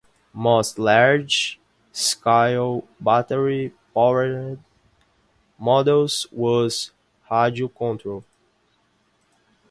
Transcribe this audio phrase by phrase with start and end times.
[0.33, 1.59] Most large
[1.91, 4.57] scale battery powered
[5.59, 6.89] models use
[7.29, 8.23] radio control.